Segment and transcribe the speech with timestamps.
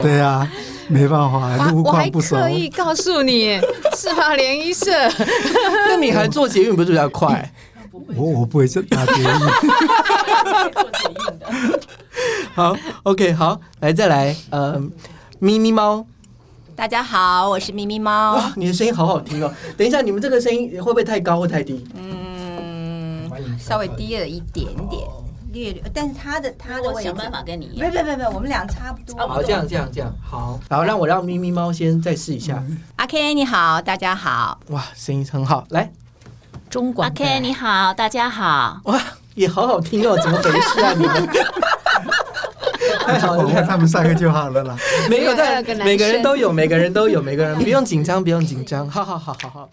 [0.00, 0.48] 对呀，
[0.88, 2.36] 没办法，路我还况不熟。
[2.36, 3.60] 刻意告诉你，
[3.96, 4.90] 是吧，联谊社？
[5.88, 7.52] 那你还坐捷运不是比较快？
[8.16, 9.28] 我我不会这打捷运。
[12.54, 14.80] 好，OK，好，来再来，呃，
[15.38, 16.04] 咪咪猫，
[16.74, 18.34] 大家好，我是咪咪猫。
[18.36, 19.52] 哇，你的声音好好听哦。
[19.76, 21.86] 等一下，你们这个声音会不会太高或太低？
[21.94, 25.06] 嗯，稍微低了一点点，
[25.52, 27.94] 略略，但是他的他的我想办法跟你一没样。
[27.94, 29.26] 没没没，我们俩差不多。
[29.26, 32.62] 好，这样这样这样，好，好，让我让咪咪猫先再试一下。
[32.96, 34.60] 阿 K 你好，大家好。
[34.68, 35.92] 哇，声音很好，来，
[36.68, 38.80] 中广阿 K 你好，大家好。
[38.84, 39.00] 哇，
[39.34, 40.92] 也好好听哦，怎么回事啊？
[40.96, 41.28] 你们
[43.04, 44.76] 太好了， 我看他们三个就好了啦。
[45.08, 49.70] 每个人都有，每个人都有，每个人不用紧张，不用紧张，好好好好好。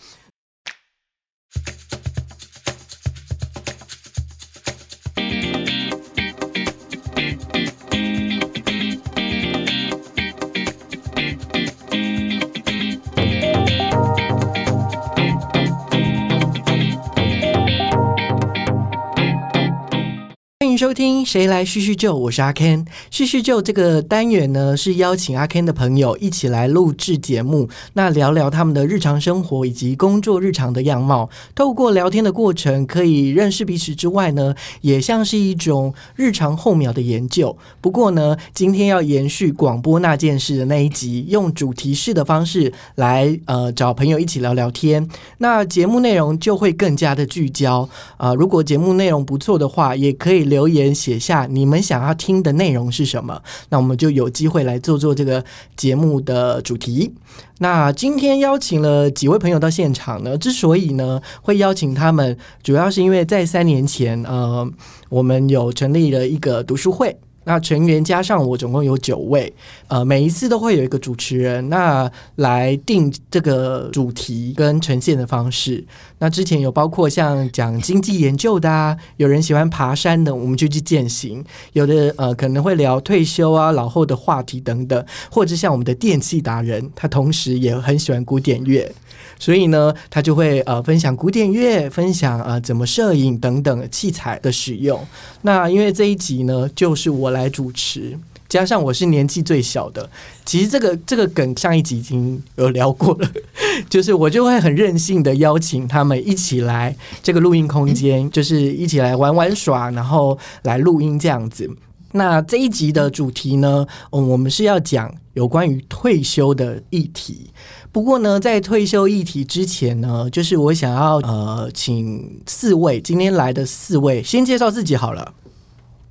[20.77, 22.85] 收听《谁来叙叙旧》，我是阿 Ken。
[23.09, 31.31] 叙叙旧这个单元呢，是邀请阿 Ken 的朋友一起来录制节目，那聊聊他们的日常生活以及工作日常的样貌。
[31.55, 37.57] 透过聊天的过程，可以认识彼此之外呢，也像是一种日常候鸟的研究。
[37.81, 45.09] 不过呢，今天要延续广播那件事的那一集，用主题式的方式来呃找朋友一起聊聊天。
[45.39, 47.89] 那节目内容就会更加的聚焦。
[48.17, 55.43] 啊、如果节目内容不错的话，也可以留留言写下你们想要听的内容是什么，那我们就有机会来做做这个
[55.77, 57.13] 节目的主题。
[57.59, 60.37] 那今天邀请了几位朋友到现场呢？
[60.37, 64.69] 之所以呢会邀请他们，主要是因为在三年前，呃，
[65.09, 67.15] 我们有成立了一个读书会。
[67.47, 69.51] 那成员加上我，总共有九位，
[69.87, 75.81] 呃，每一次都会有一个主持人，那来定这个主题跟呈现的方式。
[76.19, 88.91] 那之前有包括像讲经济研究的，有人喜欢爬山的，我们就去践行；有的呃可能会聊退休啊、老后的话题等等，或者像我们的电器达人，他同时也很喜欢古典乐。
[89.39, 94.99] 所以呢，他就会呃分享古典乐，分享呃怎么摄影等等器材的使用。
[95.43, 98.17] 那因为这一集呢，就是我来主持，
[98.47, 100.09] 加上我是年纪最小的，
[100.45, 103.29] 其实这个这个梗上一集已经有聊过了，
[103.89, 111.69] 就是我就会很任性的邀请他们一起来这个录音空间， 就是一起来玩玩耍，然后来录音这样子。
[112.13, 117.51] 那这一集的主题呢，嗯，我们是要讲有关于退休的议题。
[117.91, 125.33] 不过呢，在退休议题之前呢，就是我想要呃，请四位今天来的四位先介绍自己好了。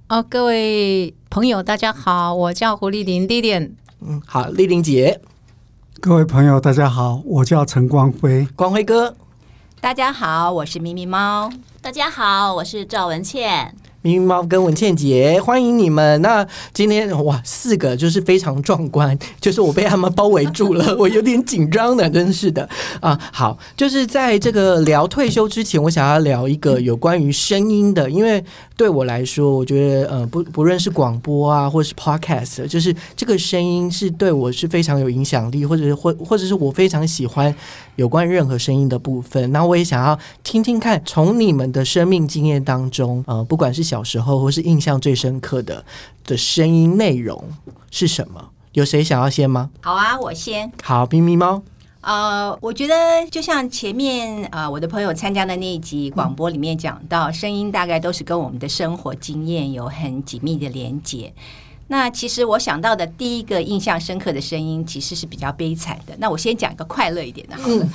[0.08, 3.74] 哦，各位朋友，大家好，我叫胡丽玲丽莲。
[4.00, 5.20] 嗯，好，丽玲姐、
[6.00, 8.46] 各位朋友，大家好，我叫陈光辉。
[8.54, 9.16] 光辉哥、
[9.80, 11.50] 大家好，我是咪咪猫。
[11.82, 13.74] 大家好，我是赵文倩。
[14.02, 16.22] 咪咪猫跟文倩姐，欢迎你们。
[16.22, 22.68] 那今天哇，四个就是非常壮观，就是我被他们包围住了， 我有点紧张的，真是的
[23.00, 23.18] 啊。
[23.32, 28.44] 好，就是在这个聊退休之前，我想要聊一个有关于声音的，因为
[28.76, 37.54] 对我来说，我觉得呃，不不论是广播啊，或是 podcast，就是这个声音是对我是非常有影响力，或者是或或者是我非常喜欢
[37.94, 39.50] 有关任何声音的部分。
[39.50, 45.82] 那我也想要听听看，从你们的生命经验当中，呃，不管是小时候或是印象最深刻的
[46.24, 47.42] 的声音内容
[47.90, 48.50] 是什么？
[48.72, 49.70] 有谁想要先吗？
[49.80, 50.70] 好啊，我先。
[50.82, 51.62] 好，咪咪猫，
[52.06, 52.94] 呃，我觉得
[53.32, 61.34] 就像前面呃我的朋友参加的那一集广播里面讲到，声音大概都是跟我们的生活经验有很紧密的连接。
[61.88, 66.14] 那其实我想到的第一个印象深刻的声音，其实是比较悲惨的。
[66.18, 67.88] 那我先讲一个快乐一点的好了。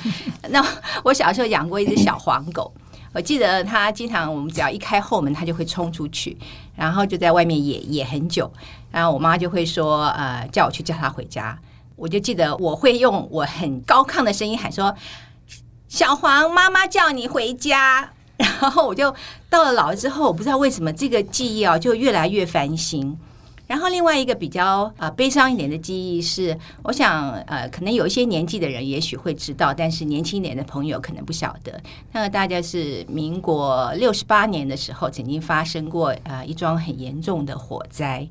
[0.50, 0.62] 那
[1.02, 2.70] 我小时候养过一只小黄狗，
[3.14, 6.36] 我记得它经常我们只要一开后门，它就会冲出去，
[6.76, 8.52] 然后就在外面野野很久。
[8.90, 11.58] 然后我妈就会说，呃，叫我去叫它回家。
[11.96, 14.94] 我就记得我会用我很高亢的声音喊说
[15.88, 18.12] ：“小黄，妈妈叫你回家。
[18.38, 19.14] ”然后我就
[19.48, 23.16] 到了老了之后，我不知道为什么这个记忆啊就越来越烦心。
[23.68, 31.80] 然后另外一个比较呃悲伤一点的记忆是，我想呃可能有一些年纪的人也许会知道，但是年轻一点的朋友可能不晓得。
[32.12, 38.28] 那个大家是民国六十八年的时候，曾经发生过呃一桩很严重的火灾。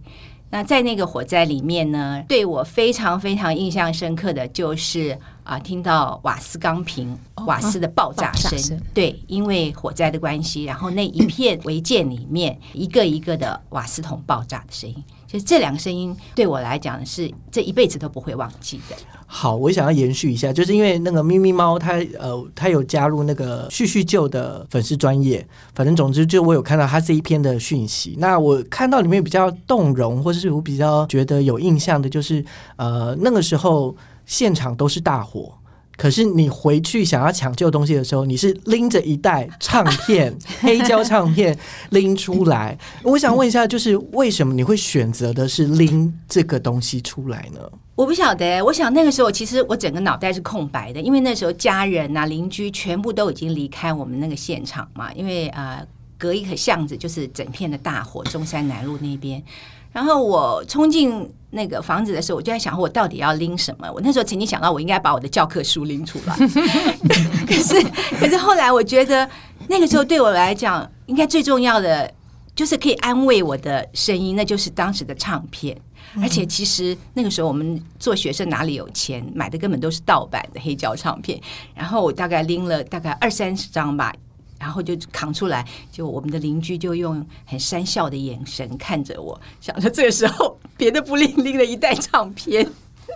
[0.52, 7.18] 那在那个火灾里面呢，对我非常非常印象深刻的就是啊、听到瓦斯钢瓶
[7.48, 8.80] 瓦斯的爆炸声。
[8.94, 18.96] 对，因为火灾的关系，然后那一片违建里面一个一个的瓦斯桶爆炸的声音，就是这两个声音对我来讲是这一辈子都不会忘记的。
[19.26, 28.18] 好，我想要延续一下，就是因为那个咪咪猫它呃，它有加入那个叙叙旧的粉丝专业，反正总之就我有看到它这一篇的讯息。
[28.20, 32.44] 那我看到里面比较动容，或者是我比较觉得有印象的，就是
[32.76, 33.96] 呃那个时候
[34.26, 35.54] 现场都是大火。
[36.02, 41.56] 可是你回去想要抢救东西的时候，你是拎着一袋唱片、 黑胶唱片
[41.92, 42.76] 拎出来。
[43.04, 47.60] 我想问一下，就是为什么你会选择的是拎这个东西出来呢？
[47.94, 55.86] 我不晓得，我想那个时候其实我整个脑袋是空白的，因为那时候家人啊、邻居全部都已经离开我们那个现场嘛，因为呃
[56.18, 59.44] 隔一个巷子就是整片的大火，中山南路那边。
[59.92, 63.92] 然后我冲进那个房子的时候，我就在想，我到底要拎什么？
[63.92, 66.36] 我那时候曾经想到，我应该把我的教科书拎出来。
[67.46, 67.82] 可是，
[68.18, 69.30] 可是后来我觉得，
[69.68, 72.10] 那个时候对我来讲，应该最重要的
[72.56, 75.78] 就是可以安慰我的声音，那就是当时的唱片。
[76.22, 81.40] 而且，其实那个时候我们做学生哪里有钱，买的根本都是盗版的黑胶唱片。
[81.76, 84.14] 然后我大概拎了大概二三十张吧。
[84.62, 92.70] 然后就扛出来，就我们的邻居就用很讪笑的眼神看着我，想着这个时候别的不灵拎了一袋唱片。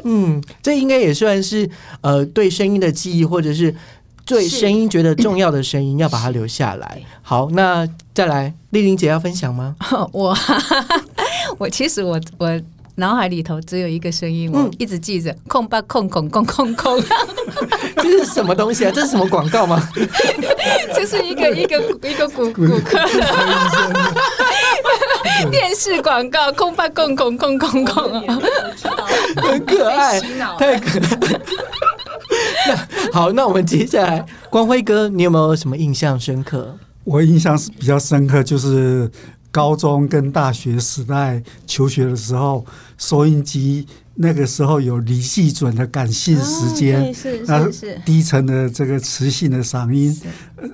[0.04, 1.70] 嗯，这应该也算是
[2.02, 3.76] 呃对声音的记忆，或者是
[4.26, 7.04] 对声音觉得重要的声音，要把它留下来。
[7.22, 9.76] 好，那再来，丽玲姐要分享吗？
[10.12, 10.36] 我
[11.60, 12.62] 我其实我我。
[12.98, 17.02] 脑海里头只有一个声音，我一直记着：空吧空空空空空。
[17.98, 18.92] 这是什么东西啊？
[18.94, 19.86] 这是什么广告吗？
[20.96, 21.78] 这是一个一个
[22.08, 22.98] 一个骨骨科
[25.52, 28.22] 电视广告：空吧空空空空空。
[29.36, 30.22] 很可爱，
[30.58, 31.40] 太可爱。
[32.68, 32.76] 那
[33.12, 36.78] 好，那我们接下来，光辉哥，你有没有什么印象深刻？
[37.04, 39.12] 我印象是比较深刻，就是。
[39.56, 42.66] 高中跟大学时代求学的时候，
[42.98, 50.14] 收音机那个时候有李细准的感性时间，是是是，低沉的这个磁性的嗓音。
[50.58, 50.68] 呃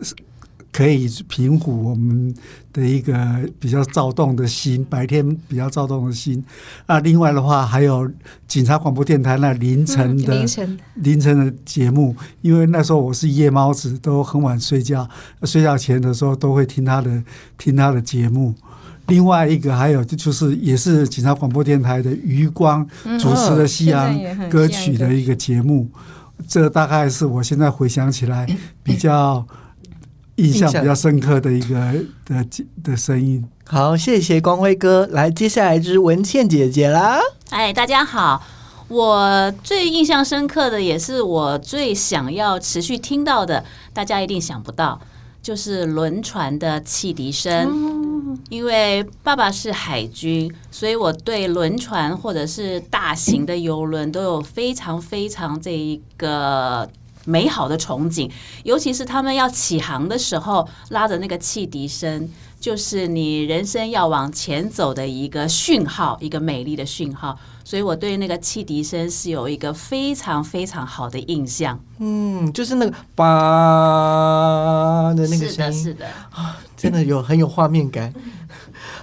[0.73, 2.33] 可以平抚我们
[2.71, 3.13] 的一个
[3.59, 6.41] 比较躁动的心，白天比较躁动的心。
[6.87, 8.09] 那另外的话，还有
[8.47, 15.09] 警察广播电台那凌晨的凌晨凌晨的节目，因为那时候我是夜猫子，都很晚睡觉，
[15.43, 17.21] 睡觉前的时候都会听他的
[17.57, 18.55] 听他的节目。
[19.11, 22.87] 另外一个还有就是也是警察广播电台的余光
[23.19, 24.17] 主持的西洋
[24.49, 25.87] 歌曲的一个节目，
[26.47, 28.47] 这大概是我现在回想起来
[28.81, 29.45] 比较。
[30.37, 31.75] 印象比较深刻的一个
[32.25, 32.43] 的
[32.81, 33.45] 的声音。
[33.65, 35.05] 好，谢谢光辉哥。
[35.11, 37.19] 来，接下来就是文倩姐姐啦。
[37.51, 38.41] 哎，大家好，
[38.87, 43.63] 我最印象深刻的，也是我最想要持续听到的，
[43.93, 44.99] 大家一定想不到，
[45.43, 48.00] 就是轮船的汽笛声。
[48.49, 56.89] 因为爸爸是海军，所以我对轮船或者是大型的游轮都有非常非常这一个。
[57.23, 58.31] 美好的憧憬，
[58.63, 62.27] 尤其是他们要起航的时候，拉着那个汽笛声，
[62.59, 67.37] 就是你人生要往前走的一个讯号，一个美丽的讯号。
[67.63, 71.79] 所以我对那个汽笛声是有一个非常非常好的印象。
[71.99, 78.13] 嗯，就是那个吧的那个声音，是的，啊，真的有很有画面感。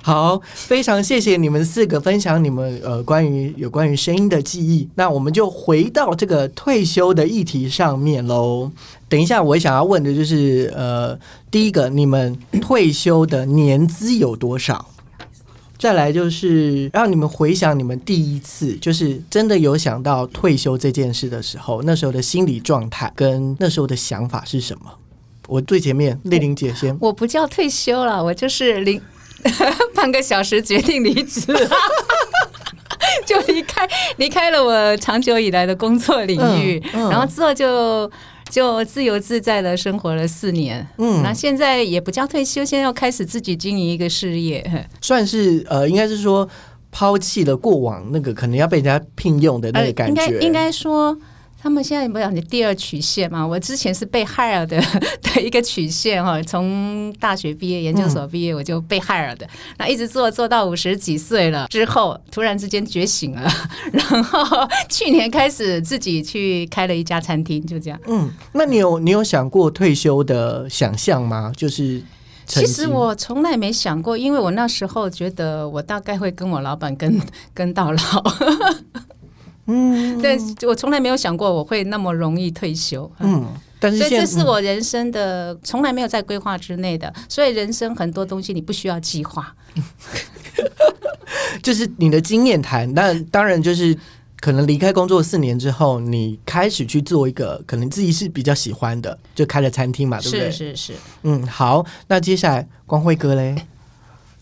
[0.03, 4.89] 好，非常谢谢你们四个分享你们呃关于有关于声音的记忆。
[4.95, 8.71] 那我们就回到这个退休的议题上面喽。
[9.09, 11.19] 等一下，我想要问的就是呃，
[11.50, 14.87] 第一个，你们退休的年资有多少？
[15.79, 24.91] 再来就是让你们回想你们第一次，就是真的有想到退休这件事的时候，那时候的心理状态跟那时候的想法是什么？
[25.49, 26.97] 我最前面，丽玲姐先。
[27.00, 29.02] 我不叫退休了，我就是零。
[29.95, 31.40] 半个小时决定离职，
[33.25, 38.11] 就离开离开了我长久以来的工作领域，然后之后就
[38.50, 40.85] 就自由自在的生活了四年。
[40.99, 44.69] 嗯，那现在也不叫退休，现在要开始自己经营一个事业，
[45.00, 46.49] 算是呃，应该是说
[46.90, 51.17] 抛弃了过往那个可能要被人家聘用的那个感觉，应该应该说。
[51.61, 53.45] 他们现在不讲你第二曲线嘛？
[53.45, 54.81] 我之前是被 hire 的
[55.23, 59.47] 的一个曲线哈，从大学毕业、研究所毕业我就被 hire 的，
[59.77, 63.50] 那一直做做到五十几岁了之后，突然之间觉醒了，
[63.93, 64.41] 然后
[64.88, 67.99] 去年开始自己去开了一家餐厅，就这样。
[68.07, 71.53] 嗯，那你有你有想过退休的想象吗？
[71.57, 72.00] 就是
[72.47, 77.21] 其实我从来没想过，因为我那时候觉得我大概会跟我老板跟
[77.53, 77.99] 跟到老。
[79.69, 83.11] 嗯，对，我从来没有想过我会那么容易退休。
[83.21, 83.47] 嗯，
[83.79, 87.13] 但是所以这是我人生的从来没有在规划之内的。
[87.29, 89.55] 所以人生很多东西你不需要计划。
[91.63, 92.93] 就是你的经验谈。
[92.95, 93.97] 那当然就是
[94.41, 100.51] 可能离开工作四年之后，你开始去做一个可能自己是比较喜欢的，就开了餐厅嘛，对不对？
[100.51, 100.93] 是是是，
[101.25, 103.55] 嗯，好，那接下来光辉哥嘞，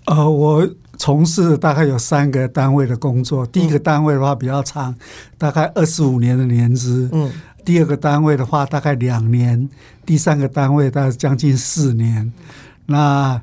[0.04, 3.46] 呃，我从事大概有三个单位的工作。
[3.46, 4.94] 第一个单位的话比较长，
[5.38, 7.08] 大概二十五年的年资。
[7.12, 7.30] 嗯
[7.66, 9.68] 第二个单位的话大概两年，
[10.04, 12.32] 第三个单位大概将近四年。
[12.86, 13.42] 那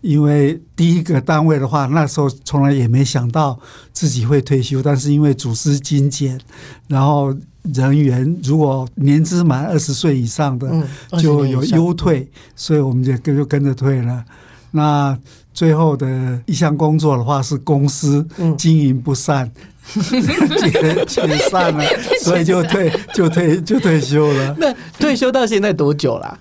[0.00, 3.60] 因为第一个单位的话，那时候从来也没想到
[3.92, 6.40] 自己会退休，但是因为组织精简，
[6.86, 7.36] 然后
[7.74, 14.24] 人员如果年资满二十岁以上的，嗯，就20年以上有优退，所以我们就跟就跟着退了。
[14.70, 15.18] 那
[15.58, 16.06] 最后的
[16.46, 19.50] 一项工作的话是公司嗯经营不善，
[19.90, 21.84] 解解散了，
[22.20, 24.54] 所以就退就退就退休了。
[24.56, 26.38] 那退休到现在多久啦、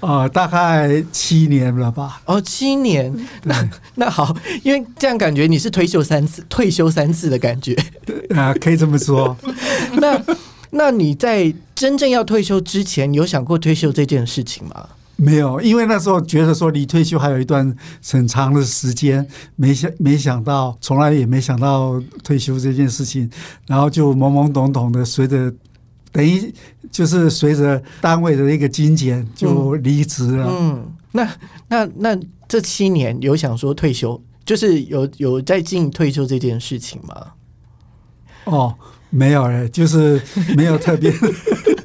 [0.00, 2.20] 呃，大概七年了吧。
[2.26, 3.10] 哦，七年。
[3.44, 7.74] 那那好，因为这样感觉你是退休三次，退休三次的感觉。
[8.36, 9.34] 啊、可以这么说。
[9.96, 10.22] 那
[10.68, 14.86] 那你在真正要退休之前，有想过退休这件事情吗？
[15.22, 17.76] 没有，因为那时候觉得说离退休还有一段
[18.10, 23.30] 很长的时间，没想没想到，从来也没想到退休这件事情，
[23.66, 25.52] 然后就懵懵懂懂的随着，
[26.10, 26.52] 等于
[26.90, 30.48] 就是随着单位的一个精简就离职了。
[30.50, 31.28] 嗯，那
[31.68, 37.26] 那那这七年有想说退休，就是有有在进退休这件事情吗？
[38.44, 38.74] 哦，
[39.10, 40.20] 没有嘞，就是
[40.56, 41.12] 没有特别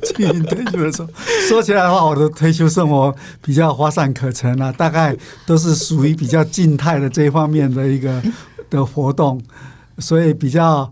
[0.04, 1.10] 经营退休的时候。
[1.50, 5.16] 说起来的话，我的退休生活比较花散可陈啊，大概
[5.46, 8.22] 都是属于比较静态的这一方面的一个
[8.70, 9.42] 的活动，
[10.00, 10.92] 所以比较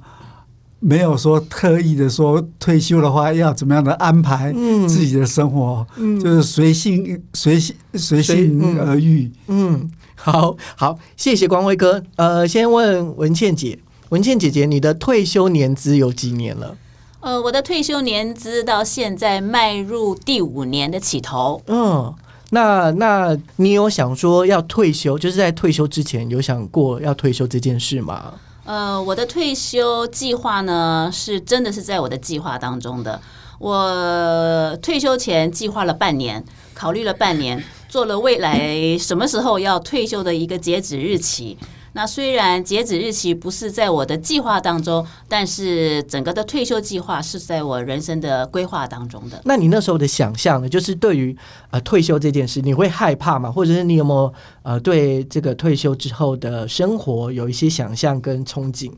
[0.80, 9.32] 没有说特意的说退休的话要怎么样的安排嗯自己的生活，嗯就是随性随性随性而遇。
[9.48, 12.04] 嗯，好好，谢谢光辉哥。
[12.16, 13.80] 呃，先问文倩姐，
[14.10, 16.78] 文倩姐姐，你的退休年资有几年了？
[17.22, 21.62] 呃，我的退休年资到现在迈入第五年的起头。
[21.68, 22.14] 嗯，
[22.52, 28.34] 那那你有想说要退休，就是在退休之前有想过要退休这件事吗？
[28.66, 33.20] 呃，我的退休计划呢，是真的是在我的计划当中的。
[33.60, 36.44] 我退休前计划了半年，
[36.74, 41.58] 考虑了半年，做了未来什么时候要退休的一个截止日期。
[41.94, 49.40] 那虽然截止日期不是在我的计划当中，但是整个的退休计划是在我人生的规划当中的。
[49.46, 50.68] 那你那时候的想象呢？
[50.68, 51.36] 就是对于
[51.70, 53.52] 呃退休这件事，你会害怕吗？
[53.52, 54.34] 或者是你有没有
[54.64, 58.92] 呃对这个退休之后的生活有一些想象跟憧憬？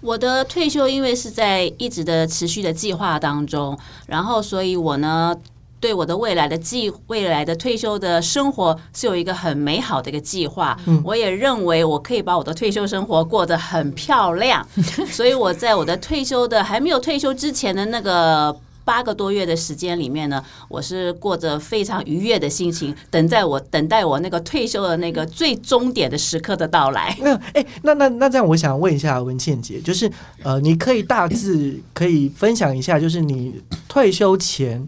[0.00, 5.36] 我的退休因为是在一直的持续的计划当中，然后所以我呢
[5.82, 10.78] 对我的未来的计未来的退休的生活是有一个很美好的一个计划。
[10.86, 14.66] 嗯我也认为我可以把我的退休生活过得很漂亮，
[15.10, 18.56] 所以我在我的退休的还没有退休之前的那个。
[18.84, 27.16] 八个多月的时间里面呢，我是过着非常愉悦的心情，等待我等待我那个退休的那个最终点的时刻的到来。
[27.22, 30.10] 那哎、那那那这样，我想问一下文倩姐，就是
[30.42, 33.54] 呃，你可以大致可以分享一下，就是你
[33.86, 34.84] 退休前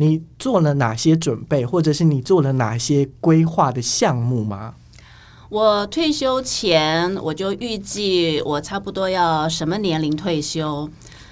[0.00, 4.74] 你做了哪些准备，或者是你做了哪些规划的项目吗？
[5.48, 10.88] 我退休前我就预计我差不多要什么年龄退休，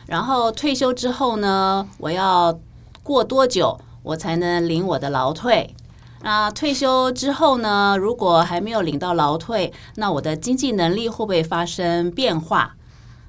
[0.07, 2.59] 然后退休之后呢，我要
[3.05, 5.75] 过多久我才能领我的劳退？
[6.23, 12.75] 那退休之后呢，如果还没有领到劳退，那我的经济能力会不会发生变化？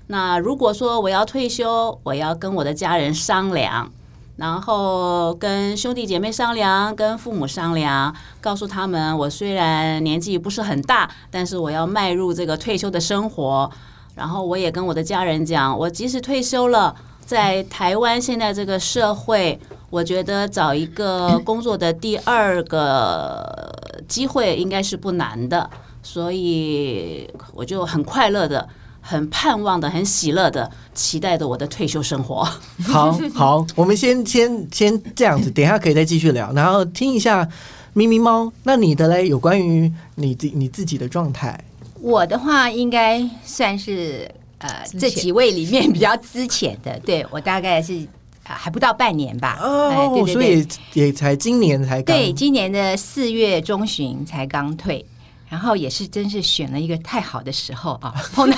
[0.08, 3.92] 那如果说我要退休，我要跟我的家人商量，
[4.38, 13.70] 然后跟兄弟姐妹商量，跟父母商量，告诉他们，我虽然年纪不是很大，但是我要迈入这个退休的生活。
[14.16, 23.72] 然后我也跟我的家人讲，我即使退休了，在台湾现在这个社会，我觉得找一个工作的第二个
[24.08, 25.70] 机会应该是不难的，
[26.02, 28.68] 所以我就很快乐的。
[29.10, 32.44] 很盼望的、很喜乐的、期待着我的退休生活。
[32.84, 37.48] 好好，我们先先先这样子，等一下可以再继续聊，然后听一下
[37.94, 38.52] 咪咪猫。
[38.64, 41.58] 那你的嘞，有关于你自你自己的状态？
[42.02, 48.06] 我的话应该算是呃这几位里面比较资浅的，对我大概是
[48.44, 49.58] 啊、还不到半年吧。
[49.62, 55.06] 哦，对对所以也才今年才刚对，今年的四月中旬才刚退，
[55.50, 58.58] 然后也是真是选了一个太好的时候啊， 碰到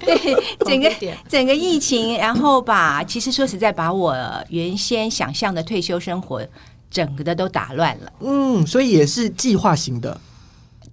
[0.00, 0.34] 对
[0.64, 0.92] 整个
[1.28, 4.16] 整个疫情，然后把其实说实在，把我
[4.48, 6.44] 原先想象的退休生活
[6.90, 8.12] 整个的都打乱了。
[8.20, 10.20] 嗯，所以也是计划型的。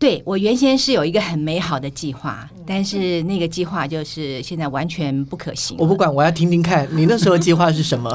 [0.03, 5.77] 对我原先是有一个很美好的计划，但是那个计划就是现在完全不可行。
[5.79, 8.10] 我不管，我要听听看你那时候计划是什么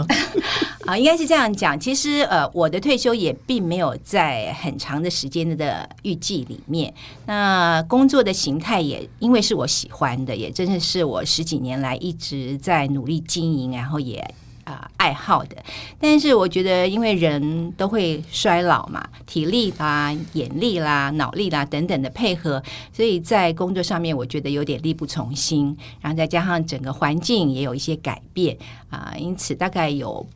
[0.85, 0.93] 啊？
[1.01, 6.93] 应该是这样讲，其实呃，我的退休也并没有在很长的时间的预计里面。
[7.25, 14.23] 那工作的形态也因为是我喜欢的，也真的是我十几年来一直在努力经营，然后也。
[14.69, 15.57] 啊，爱好的，
[15.99, 25.75] 但是我觉得，因为人都会衰老嘛，体力啦、眼力啦、脑力啦等等的配合，所以在工作上面，我觉得有点力不从心。
[26.03, 28.59] 然后再加上整个环境也有一些改变
[28.91, 30.27] 啊，因此大概有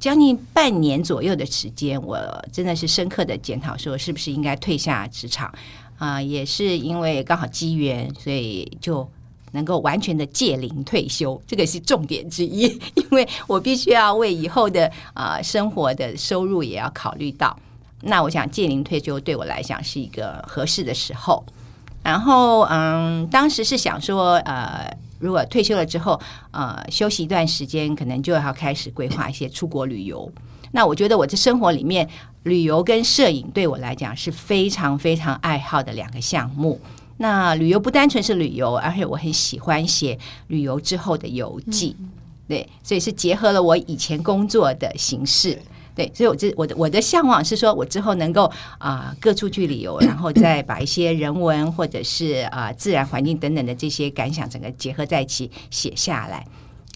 [0.00, 2.18] 将近半年左右的时间，我
[2.52, 5.54] 真的是深刻的检讨，说是不是应该退下职场
[5.98, 6.20] 啊？
[6.20, 9.08] 也是因为刚好机缘，所以就。
[9.56, 17.58] 能够完全的借龄退休，这个是重点之一， 因为我必须要为以后的啊生活的收入也要考虑到。
[18.02, 21.42] 那我想借龄退休对我来讲是一个合适的时候。
[22.02, 26.20] 然后嗯，当时是想说，呃，如果退休了之后，
[26.52, 30.30] 呃，休息一段时间，可能就要开始规划一些出国旅游。
[30.70, 32.08] 那我觉得我这生活里面，
[32.44, 36.78] 旅游跟摄影对我来讲是非常非常爱好的两个项目。
[37.18, 40.18] 那旅游不单纯是旅游，而且我很喜欢写
[40.48, 41.96] 旅游之后的游记，
[42.46, 45.58] 对，所以是结合了我以前工作的形式，
[45.94, 56.46] 对，所以我这我的我的向往是说，我之后能够啊各处去旅游， 然后再把一些人文或者是啊自然环境等等的这些感想，整个结合在一起写下来，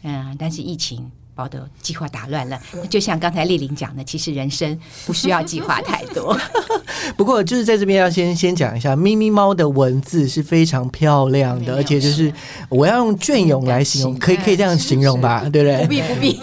[0.02, 1.10] 嗯，但是疫情。
[1.42, 6.38] 我的计划打乱了，就像刚才丽玲讲的，其实人生不需要计划太多。
[7.16, 12.32] 不过，就是在这边要先先讲一下，咪咪猫的文字是非常漂亮的，而且就是
[12.68, 15.48] 我要用隽永来形容，可以可以这样形容吧？
[15.52, 15.82] 对不对？
[15.82, 16.40] 不必不必。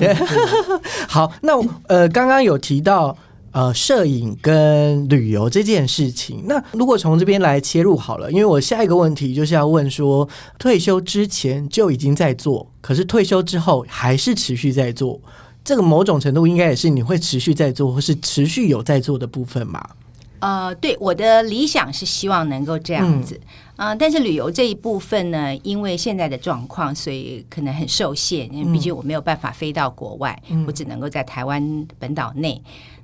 [1.08, 1.54] 好，那
[1.88, 3.16] 呃，刚刚有提到。
[3.58, 15.20] 呃，摄影跟旅游这件事情，那如果从这边来切入好了，因为我下一个问题就是要问说，退休之前就已经在做，可是退休之后还是持续在做，
[15.66, 19.84] 这个某种程度应该也是你会持续在做，或是持续有在做的部分嘛？
[20.38, 23.42] 呃，对，我的理想是希望能够这样子，
[23.78, 32.62] 嗯，但是旅游这一部分呢，因为现在的状况，所以可能很受限，因为毕竟我没有办法飞到国外，我只能够在台湾本岛内。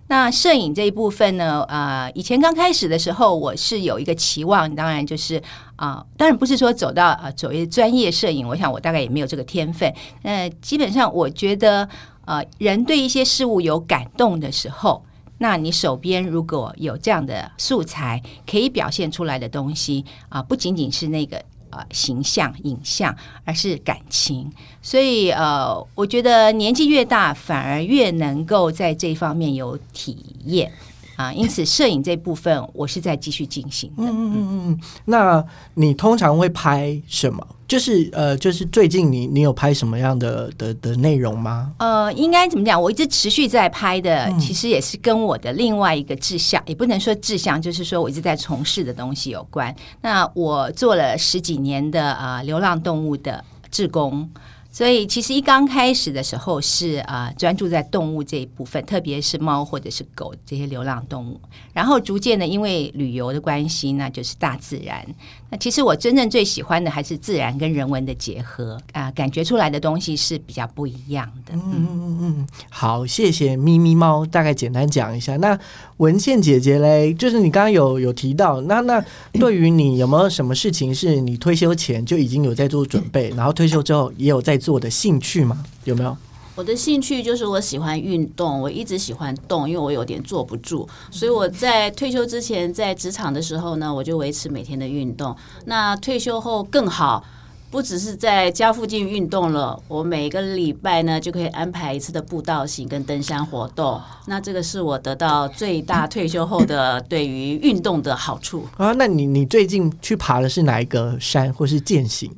[0.07, 1.63] 那摄影这一部分呢？
[1.69, 5.41] 呃，以前刚开始的时候，我是有一个期望，当然就是
[5.75, 9.91] 啊，当然不是说走到呃所谓专业摄影，我想我大概也没有这个天分。
[10.21, 11.87] 那基本上，我觉得
[12.25, 15.03] 呃，人对一些事物有感动的时候，
[15.37, 21.41] 那你手边如果有这样的素材可以表现出来的东西啊，不仅仅是那个。
[21.75, 24.51] 呃，形象、影像，而是感情。
[24.81, 30.71] 所以，呃，我觉得年纪越大，反而越能够在这方面有体验
[31.15, 31.31] 啊。
[31.33, 34.03] 因此，摄影这部分，我是在继续进行的。
[34.03, 34.79] 嗯嗯嗯嗯。
[35.05, 35.43] 那
[35.75, 37.47] 你通常会拍什么？
[37.65, 41.71] 就是呃，就是最近你你有拍什么样的的的内容吗？
[41.79, 42.79] 呃，应该怎么讲？
[42.79, 49.73] 我一直持续在拍的，其实也是跟我的另外一个志向，也不能说志向，就是说我一直在从事的东西有关。
[50.01, 54.29] 那我做了十几年的呃流浪动物的志工。
[54.73, 61.39] 所以其实一刚开始的时候是啊专注在动物这一部分，特别是猫或者是狗这些流浪动物。
[61.73, 65.05] 然后逐渐的，因为旅游的关系，那就是大自然。
[65.53, 71.53] 那其实我真正最喜欢的还是自然跟人文的结合啊，感觉出来的东西是比较不一样的。
[71.53, 75.37] 嗯嗯嗯嗯，好，谢谢咪咪猫，大概简单讲一下。
[75.37, 75.55] 那
[75.97, 78.99] 文倩姐姐嘞，就是你刚刚有有提到，那那
[79.39, 85.63] 对于你有没有什么事情是你退休前就已经有在做准备，然后退休之后也有在做的兴趣吗？
[85.83, 86.17] 有没有？
[86.55, 95.35] 我的兴趣就是我喜欢运动，我一直喜欢动，因为我有点坐不住，所以我在退休之前在职场的时候呢，我就维持每天的运动。
[95.65, 97.23] 那退休后更好，
[97.71, 103.99] 不只是在家附近运动了，我每个礼拜呢就可以安排一次的步道行跟登山活动。
[104.27, 108.91] 那这个是我得到最大退休后的对于运动的好处啊。
[108.91, 112.31] 那你你最近去爬的是哪一个山，或是践行？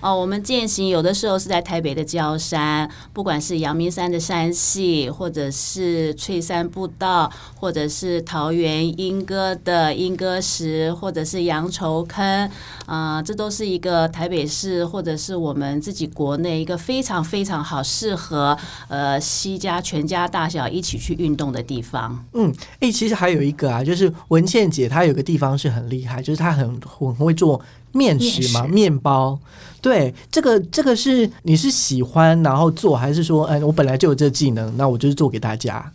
[0.00, 12.50] 哦，我们践行有的时候是在台北的礁山，不管是阳明山的山系，或者是翠山步道，或者是桃园莺歌的莺歌石，或者是羊稠坑，
[12.86, 18.56] 啊，这都是一个台北市或者是我们自己国内一个非常非常好适合
[18.88, 22.24] 呃西家全家大小一起去运动的地方。
[22.32, 27.60] 嗯，哎，其实还有一个啊，就是文倩姐她有个地方是很厉害，就是她很很会做。
[27.92, 29.36] 面食嘛，面包，
[29.80, 35.92] 对，这个这个是你是喜欢然后做，还是说，哎，我本来就有这技能，那我就是做给大家。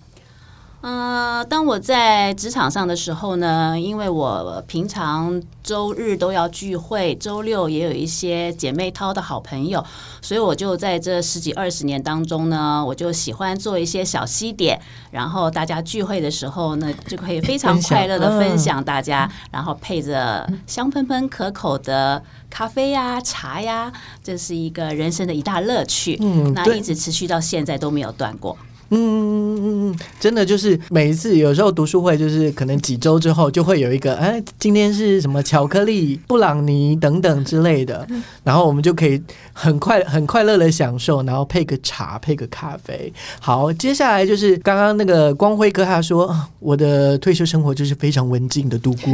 [0.85, 9.83] 呃，当我在职场上的时候呢，因为我平常周日都要聚会，周六也有一些姐妹淘的好朋友，
[10.21, 23.91] 所以我就在这十几二十年当中呢，我就喜欢做一些小西点，然后大家聚会的时候呢，就可以非常快乐的分嗯享大家，然后配着香喷喷可口的咖啡呀、茶呀，
[24.23, 26.15] 这是一个人生的一大乐趣。
[26.19, 28.55] 那嗯那一直持续到现在都没有断过。
[28.89, 38.07] 嗯嗯嗯嗯，真的就是每一次有时候读书会，就是可能几周之后就会有一个，哎，今天是什么巧克力、布朗尼等等之类的，
[38.43, 39.21] 然后我们就可以
[39.53, 43.11] 很快很快乐的享受，然后配个茶，配个咖啡。
[43.39, 49.13] 好，接下来就是刚刚那个光辉哥他说，啊我的退休生活就是非常文静的度过。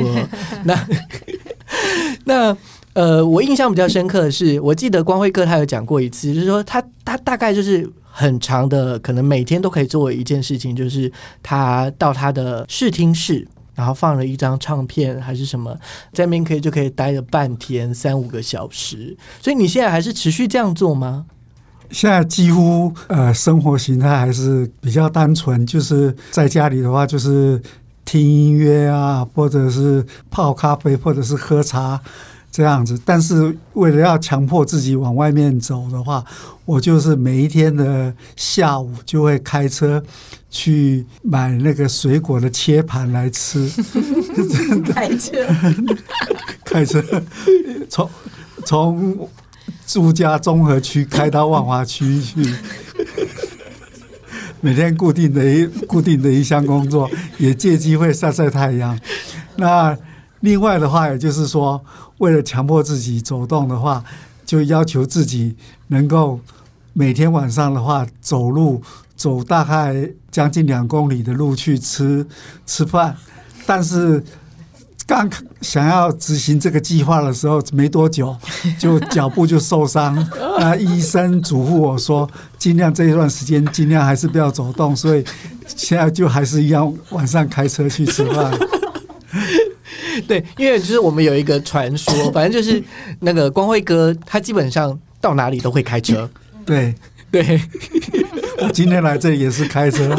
[0.66, 0.88] 那
[2.26, 2.58] 那。
[2.94, 15.74] 呃，我印象比较深刻的是，我记得光辉哥他有讲过一次，就是说他他大概就是很长的，可能每天都可以做一件事情，就是他到他的视听室，然后放了一张唱片还是什么，
[16.12, 19.16] 在那边可以就可以待了半天三五个小时。
[19.42, 21.26] 所以你现在还是持续这样做吗？
[21.92, 27.62] 现在几乎呃生活形态还是比较单纯，就是在家里的话就是
[28.06, 32.00] 听音乐啊，或者是泡咖啡，或者是喝茶
[32.52, 33.00] 这样子。
[33.06, 36.24] 但是为了要强迫自己往外面走的话，
[36.66, 40.04] 我就是每一天的下午就会开车
[40.50, 43.70] 去买那个水果的切盘来吃。
[44.94, 45.38] 开车，
[46.66, 47.04] 开车
[47.90, 48.10] 从
[48.66, 49.30] 从
[49.88, 52.42] 住家综合区开到万华区去，
[54.62, 58.98] 每天固定的一固定的一项工作，也借机会晒晒太阳。
[59.58, 59.98] 那
[60.42, 61.82] 另外的话，也就是说，
[62.18, 64.04] 为了强迫自己走动的话，
[64.46, 65.56] 就要求自己
[65.88, 66.40] 能够
[66.94, 68.82] 每天晚上的话走路
[69.16, 72.26] 走大概将近两公里的路去吃
[72.66, 73.16] 吃饭，
[73.66, 74.24] 但是
[75.06, 75.30] 刚
[75.62, 78.36] 想要执行这个计划的时候，没多久
[78.80, 80.16] 就脚部就受伤。
[80.58, 85.24] 那医生嘱咐我说，尽量这一段时间尽量还是不要走动，所以
[85.68, 88.52] 现在就还是一样晚上开车去吃饭。
[90.28, 92.82] 对，因为就是我们有一个传说，反正就是
[93.20, 96.30] 那个光辉哥，他基本上到哪里都会开车。
[96.66, 96.94] 对。
[97.32, 97.58] 对，
[98.60, 100.14] 我今天来这里也是开车，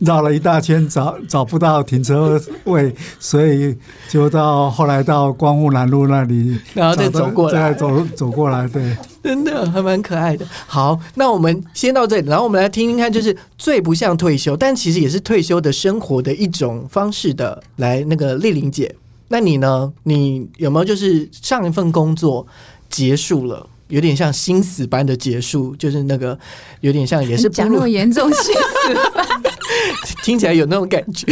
[0.00, 3.76] 绕了一大圈找找不到停车位，所以
[4.08, 8.96] 就到后来到光复南路那里， 然后再走过来再走走过来，对。
[9.22, 10.46] 真的还蛮可爱的。
[10.66, 17.62] 好，那我们先到这里，然后我们来听听看，就是最不像退休，但其实也是退休的生活的一种方式的。
[17.76, 18.94] 来，那个丽玲姐，
[19.28, 19.90] 那你呢？
[20.02, 22.46] 你有没有就是上一份工作
[22.90, 23.66] 结束了？
[23.88, 26.36] 有点像心死般的结束，就是那个
[26.80, 28.54] 有点像也是步入讲那么严重性，
[30.22, 31.26] 听起来有那种感觉，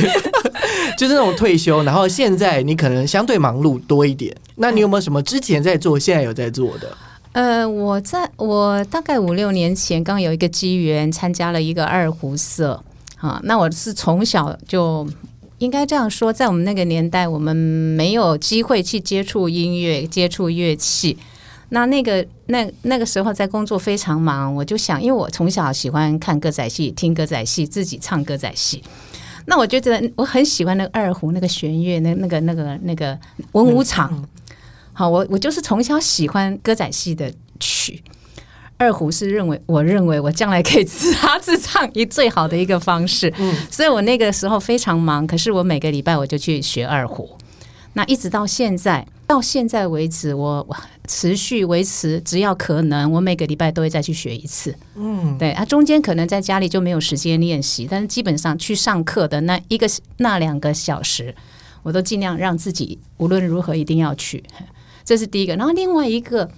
[0.99, 4.35] 就是那种退休，然后现在你可能相对忙碌多一点。
[4.57, 6.97] 那你有没有什么之前在做，现在有在做的？
[7.33, 12.83] 呃，我在我大概五六年前刚有一个机缘参加了一个二胡社
[13.17, 15.09] 啊，那我是从小就
[15.59, 21.17] 应该这样说，在我们那个年代，我们没有机会去接触音乐、接触乐器。
[21.75, 28.83] 那那个那那个时候在工作非常忙，我就想，因为我从小喜欢看歌仔戏、听歌仔戏，自己唱歌仔戏。
[29.47, 33.19] 那我觉得我很喜欢那个二胡那个弦乐，那那个那个那个
[33.53, 34.29] 文武场。
[34.93, 38.03] 好，我我就是从小喜欢歌仔戏的曲，
[38.77, 47.39] 二胡是认为我认为我将来可以自弹自唱一最好的一个方式，嗯，所以我那个时候非常忙，可是我每个礼拜我就去学二胡，
[47.95, 50.77] 那一直到现在，到现在为止，我我
[51.09, 59.87] 持续维持，只要可能，我每个礼拜都会再去学一次，嗯，对啊，中间可能在家里就没有时间练习，但是基本上去上课的那一个
[60.19, 61.35] 那两个小时，
[61.83, 64.45] 我都尽量让自己无论如何一定要去。
[65.05, 66.49] 这是第一个，然后另外一个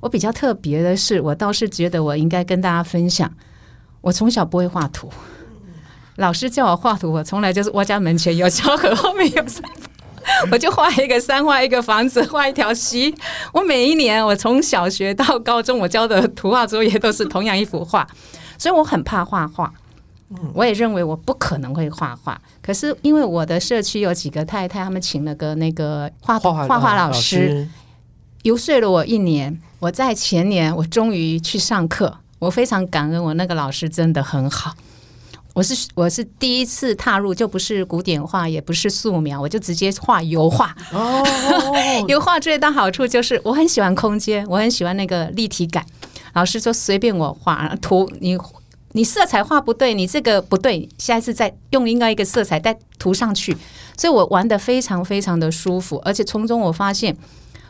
[0.00, 3.30] 我比较特别的是，我倒是觉得我应该跟大家分享，
[4.00, 5.10] 我从小不会画图，
[6.16, 9.93] 老师叫我画图，我从来就是我家门前有小河， 后面有山坡。
[10.50, 13.14] 我就画一个山，画一个房子，画一条溪。
[13.52, 18.06] 我每一年，我从小学到高中，我教的图画作业都是同样一幅画，
[18.58, 19.72] 所以我很怕画画。
[20.52, 27.68] 我也认为我不可能会画画，可是因为我的社区有几个太太，他们请了个那个画画画画老老师，
[28.42, 29.60] 游说了我一年。
[29.78, 34.74] 我在前年，我终于去上课，我非常感恩，我那个老师真的很好。
[35.54, 40.76] 我是我是第一次踏入，就不是古典画，也不是素描，我就直接画油画。
[40.92, 41.24] 哦，
[42.08, 45.86] 油画最大好处就是我很喜欢空间，我很喜欢那个立体感。
[46.32, 48.36] 老师说随便我画图，你
[48.92, 53.56] 你色彩画不对，你这个不对，下一次再用另外一个色彩再涂上去。
[53.96, 57.16] 所以我玩的非常非常的舒服，而且从中我发现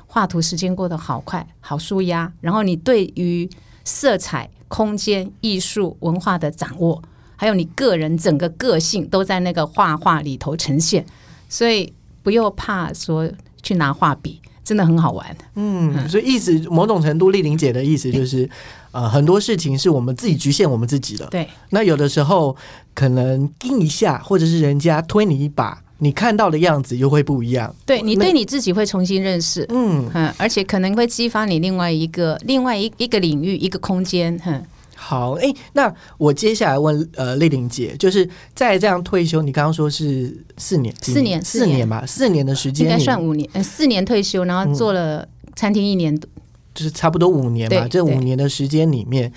[0.06, 2.32] 画图时间过得好快，好舒压。
[2.40, 3.46] 然后你对于
[3.84, 7.02] 色彩、空间、艺术、文化的掌握，
[7.44, 11.04] 还有你个人整个个性都在那个画画里头呈现，
[11.46, 13.30] 所以不用怕说
[13.62, 15.36] 去拿画笔，真的很好玩。
[15.54, 18.48] 嗯，所以意思某种程度，丽玲姐的意思就是，
[18.92, 21.26] 呃，很多事情是我们自己局限我们自己的。
[21.26, 22.56] 对，那有的时候
[22.94, 27.76] 可能盯一下，或者是人家推你一把，你看到的样子又会不一样。
[27.84, 29.66] 对你对你自己会重新认识。
[29.68, 34.40] 嗯，嗯，而且可能会激发你另外一个、另外一一个领域、一个空间。
[34.42, 34.62] 哼，
[35.06, 46.26] 好，哎、那我接下来问呃丽玲姐，就是在这样退休，你刚刚说是四年，四年四年吧，四年的时间，应该算五年，呃，四年退休，然后做了餐厅一年多。
[46.74, 47.86] 就是差不多五年吧。
[47.86, 49.30] 这五年的时间里面，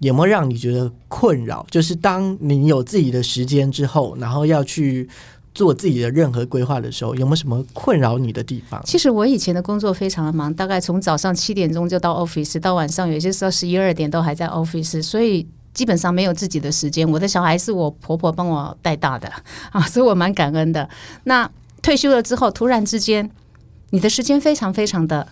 [0.00, 1.66] 有没有让你觉得困扰？
[1.70, 5.08] 就是当你有自己的时间之后，然后要去
[5.56, 8.78] 做自己的任何规划的时候，有没有什么困扰你的地方？
[8.84, 17.10] 其实我以前的工作非常的忙，大概从早上七点钟就到 office，到晚上有些时候十一二点都还在 office，所以基本上没有自己的时间。
[17.10, 19.32] 我的小孩是我婆婆帮我带大的
[19.72, 20.86] 啊，所以我蛮感恩的。
[21.24, 21.50] 那
[21.82, 23.30] 退休了之后，突然之间，
[23.90, 25.26] 你的时间非常非常的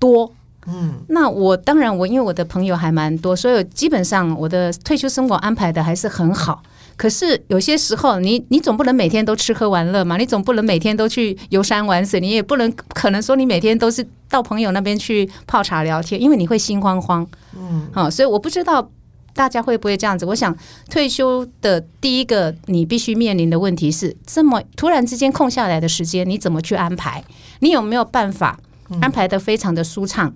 [0.00, 0.32] 多。
[0.66, 6.60] 嗯，那我当然我因为我的朋友还蛮多，所以基本上我的退休生活安排的还是很好。
[6.96, 17.26] 可是有些时候你，你总不能每天都吃喝玩乐嘛，你总不能每天都去游山玩水，你也不能可能说你每天都是到朋友那边去泡茶聊天，因为你会心慌慌。
[17.54, 18.90] 嗯，啊，所以我不知道
[19.34, 20.24] 大家会不会这样子。
[20.24, 20.56] 我想
[20.90, 27.22] 退休的第一个你必须面临的问题是，这么突然之间空下来的时间，你怎么去安排？
[27.60, 28.58] 你有没有办法
[29.02, 30.34] 安排的非常的舒畅？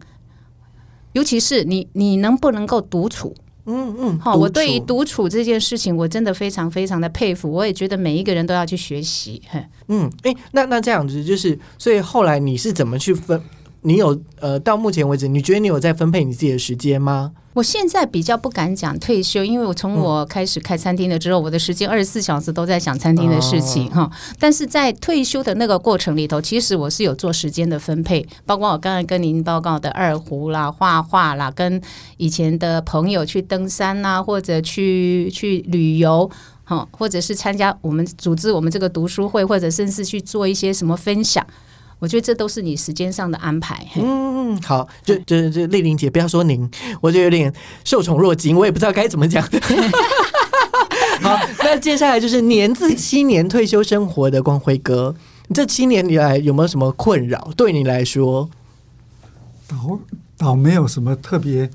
[1.12, 3.35] 尤其是你，你能不能够独处？
[3.70, 9.40] 嗯嗯，好，独我对于独处这件事情，我真的非常非常的佩服，我也觉得每一个人都要去学习。
[9.48, 13.40] 嘿嗯，哎、那那这样子就是，所以后来你是怎么去分？
[13.82, 17.32] 你有呃，到目前为止，你觉得你有在分配你自己的时间吗？
[17.52, 31.80] 我现在比较不敢讲退休，因为我从我开始开餐厅了之后，我的时间二十四小时都在想餐厅的事情哈、但是在退休的那个过程里头，其实我是有做时间的分配，包括我刚才跟您报告的二胡啦、画画啦，跟
[32.18, 36.30] 以前的朋友去登山啦，或者去去旅游。
[36.62, 41.44] 哈，或者是参加我们组织我们这个读书会，或者甚至去做一些什么分享，
[42.00, 43.86] 我觉得这都是你时间上的安排。
[43.92, 46.68] 嘿嗯，好，就就就丽玲姐，不要说您，
[47.00, 47.52] 我就有点
[47.84, 49.46] 受宠若惊，我也不知道该怎么讲。
[51.22, 55.14] 好，那接下来就是年自七年退休生活的光辉哥，
[55.52, 57.52] 这七年以来有没有什么困扰？
[57.54, 58.48] 对你来说，
[59.68, 60.00] 倒
[60.38, 61.68] 倒没有什么特别，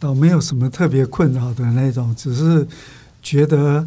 [0.00, 2.66] 倒没有什么特别困扰的那种，只是
[3.22, 3.86] 觉得，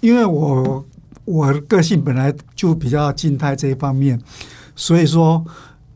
[0.00, 0.82] 因为我
[1.30, 4.20] 我个性本来就比较静态这一方面，
[4.74, 5.44] 所以说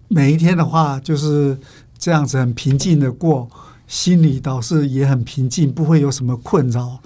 [0.07, 1.59] 每一天的话就是
[1.99, 3.51] 这样子很平静的过，
[3.88, 7.01] 心里倒是也很平静，不会有什么困扰。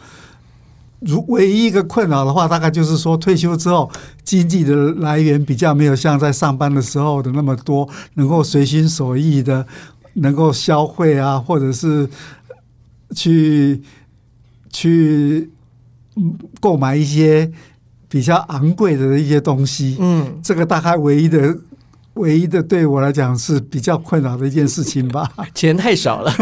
[1.01, 3.91] 如唯一一个困扰的话，大概就是说退休之后
[4.25, 9.67] 经济的来源比较没有像在上班的时候的那么多，能够随心所欲的
[10.15, 12.07] 能够消费啊，或者是
[13.15, 13.81] 去
[14.71, 15.49] 去
[16.61, 17.51] 购买一些
[18.09, 19.97] 比较昂贵的一些东西。
[20.01, 21.57] 嗯，这个大概唯一的。
[22.15, 25.31] 唯一的对我来讲是比较困扰的一件事情吧。
[25.55, 26.33] 钱太少了。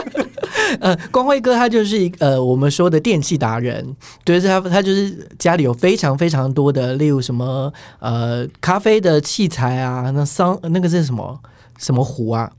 [0.80, 11.38] 呃，光辉哥他就是一呃我们说的电器达人，对，他他就是家里有非常非常多的，例如什么呃咖啡的器材啊，那桑那个是什么
[11.76, 12.50] 什么壶啊，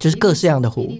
[0.00, 0.98] 就是各式样的壶，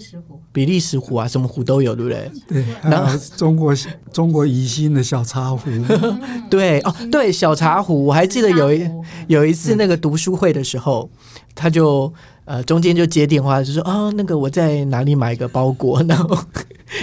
[0.52, 2.30] 比利时壶啊，什么壶都有，对不对？
[2.46, 3.74] 对，然后中国
[4.12, 5.70] 中国宜兴的小茶壶，
[6.50, 8.86] 对哦，对，小茶壶，我还记得有一
[9.26, 11.10] 有一次那个读书会的时候，
[11.54, 12.12] 他就
[12.44, 16.38] 呃中间就接电话，就说哦，那个我在哪里买一个包裹， 然后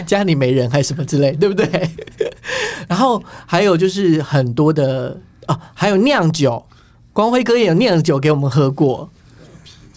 [0.05, 1.89] 家里没人还是什么之类，对不对？
[2.87, 6.63] 然后还有就是很多的哦，还有酿酒，
[7.11, 9.09] 光辉哥也有酿酒给我们喝过，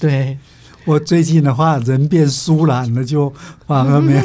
[0.00, 0.38] 对，
[0.86, 3.32] 我最近的话人变疏懒了，就
[3.66, 4.22] 反而没有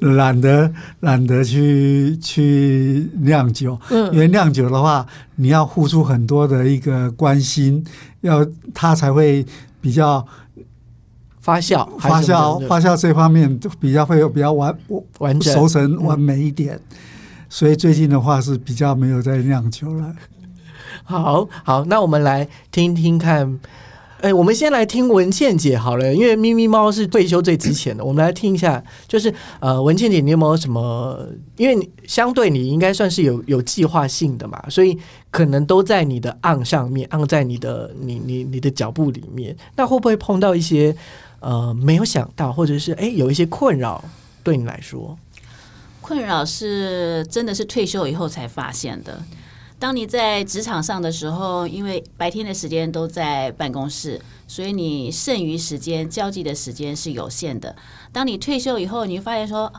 [0.14, 7.84] 懒得懒得去去酿酒，嗯因为酿酒的话，你要付出很多的一个关心，
[8.20, 9.44] 要它才会
[9.80, 10.24] 比较
[11.40, 14.76] 发酵还发酵发酵这方面就比较会有比较完
[15.18, 16.80] 完整熟成完美一点，
[17.48, 20.14] 所以最近的话是比较没有在酿酒了。
[21.04, 23.58] 好好，那我们来听听看。
[24.26, 31.24] 哎，我们先来听文倩姐好了，因为咪咪猫是退休最值钱的，我们来听一下，就是呃，文倩姐，你有没有什么？
[31.56, 34.98] 因为你相对你应该算是有有计划性的嘛，所以
[35.30, 40.96] 可能都在你的案上面，按在你的你你你的脚步里面，那会不会碰到一些
[41.38, 44.04] 呃没有想到，或者是哎有一些困扰
[44.42, 45.16] 对你来说？
[46.00, 49.22] 困扰是真的是退休以后才发现的。
[49.78, 57.76] 当你在职场上的时候，因为白天的时间都在办公室，所以你剩余时间交际的时间是有限的。
[58.10, 59.70] 当你退休以后，你会发现说，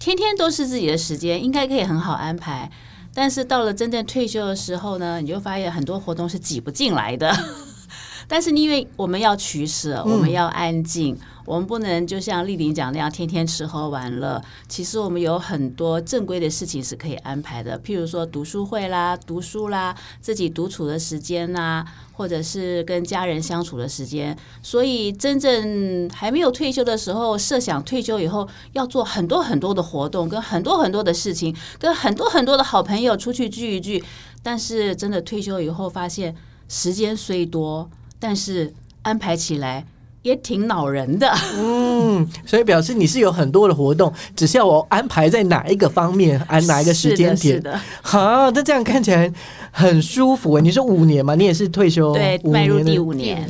[0.00, 2.68] 天天都是自己的时间，应该可以很好安排。
[3.14, 7.32] 但是到了真正退休的时候呢，你就发现很多活动是挤不进来的。
[8.26, 11.16] 但是因为我们要取舍，我们要安静。
[11.44, 14.42] 我们不能就像丽玲讲那样天天吃喝玩乐。
[14.68, 24.36] 其实我们有很多正规的事情是可以安排的，譬如说读书会啦、读书啦、自己独处的时间啦，或者是跟家人相处的时间。
[24.62, 34.02] 所以真正还没有退休的时候，设想退休以后要做很多很多的活动，跟很多很多的事情，跟很多很多的好朋友出去聚一聚。
[34.42, 36.34] 但是真的退休以后，发现
[36.68, 39.86] 时间虽多，但是安排起来。
[40.24, 47.78] 也挺恼人的， 嗯，所以表示你是有很多的活动，只是要我安排在哪一个方面，安哪一个时间点的。
[48.00, 49.30] 好，那这样看起来
[49.70, 50.58] 很舒服。
[50.58, 53.46] 你说五年嘛，你也是退休，对，迈入第五年，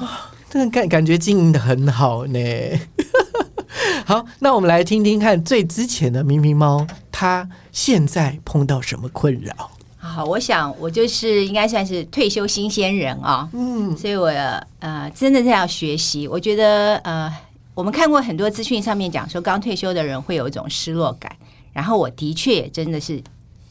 [0.00, 0.08] 哇，
[0.50, 2.40] 这个感感觉经营的很好呢。
[4.04, 9.70] 好，那我们来听听看，最之前的咪咪猫，它现在碰到什么困扰？
[10.16, 14.28] 好，我想我就是应该算是退休新鲜人啊，嗯，所以我
[14.78, 16.26] 呃真的在要学习。
[16.26, 17.30] 我觉得呃，
[17.74, 21.30] 我们看过很多资讯上面讲说，刚退休的人会有一种失落感，
[21.74, 23.22] 然后我的确也真的是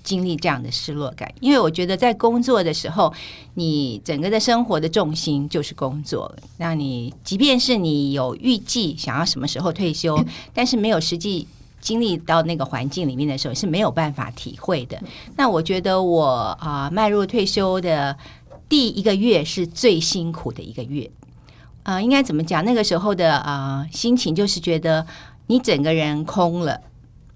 [0.03, 3.11] 经历这样的失落感，因为我觉得在工作的时候，
[3.55, 11.47] 你整个的生活的重心就是工作，那你即便是你有预计想要什么时候退休， 但是没有实际。
[11.85, 14.99] 经历到那个环境里面的时候是没有办法体会的。
[15.37, 16.25] 那我觉得我
[16.59, 18.17] 啊迈入退休的
[18.67, 21.07] 第一个月是最辛苦的一个月。
[21.83, 22.65] 啊，应该怎么讲？
[22.65, 25.05] 那个时候的啊心情就是觉得
[25.45, 26.81] 你整个人空了。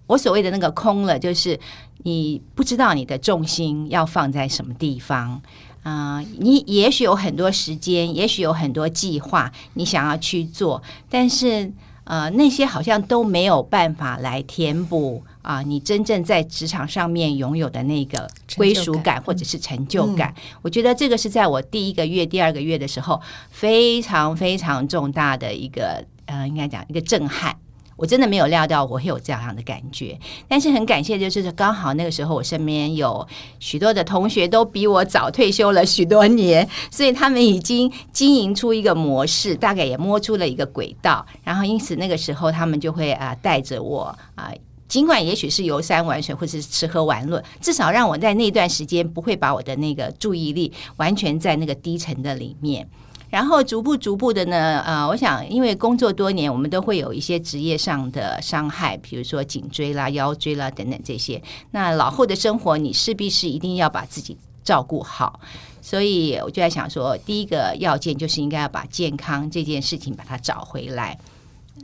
[0.08, 1.60] 我所谓的那个空了，就是
[2.02, 5.40] 你不知道你的重心要放在什么地方。
[5.84, 11.72] 啊，你也许有很多时间，也许有很多计划你想要去做，但是。
[12.10, 20.34] 呃，那些好像都没有办法来填补啊，你真正在职场上面拥有的那个归属感或者是成就感。
[20.64, 27.56] 我觉得这个是在我第一个月、第二个月的时候，非常非常重大的一个呃，应该讲一个震撼。
[28.00, 33.28] 我真的没有料到我会有这样的感觉，但是很感谢，就是刚好那个时候我身边有
[33.60, 44.54] 许多的同学都比我早退休了许多年，所以他们已经经营出一个模式，大概也摸出了一个轨道，然后因此那个时候他们就会啊带着我啊，
[44.88, 52.90] 尽管也许是游山玩水或是吃喝玩乐，至少让我在那段时间不会把我的那个注意力完全在那个低沉的里面。
[53.30, 61.42] 然后逐步逐步的呢，呃，我想，因为工作多年，我们都会有一些职业上的伤害，比如说颈椎啦、腰椎啦等等这些。
[61.72, 65.40] 那老后的生活，你势必是一定要把自己照顾好。
[65.82, 71.18] 所以我就在想说，第一个要件就是应该要把健康这件事情把它找回来。